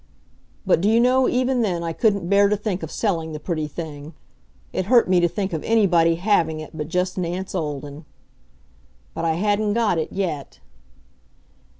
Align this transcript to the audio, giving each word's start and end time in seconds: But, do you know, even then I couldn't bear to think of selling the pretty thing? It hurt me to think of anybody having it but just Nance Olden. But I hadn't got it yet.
But, 0.65 0.81
do 0.81 0.89
you 0.89 0.99
know, 0.99 1.29
even 1.29 1.61
then 1.61 1.83
I 1.83 1.93
couldn't 1.93 2.27
bear 2.27 2.49
to 2.49 2.57
think 2.57 2.81
of 2.81 2.89
selling 2.89 3.33
the 3.33 3.39
pretty 3.39 3.67
thing? 3.67 4.15
It 4.73 4.87
hurt 4.87 5.07
me 5.07 5.19
to 5.19 5.27
think 5.27 5.53
of 5.53 5.63
anybody 5.63 6.15
having 6.15 6.59
it 6.59 6.75
but 6.75 6.87
just 6.87 7.19
Nance 7.19 7.53
Olden. 7.53 8.05
But 9.13 9.25
I 9.25 9.33
hadn't 9.35 9.73
got 9.73 9.99
it 9.99 10.11
yet. 10.11 10.59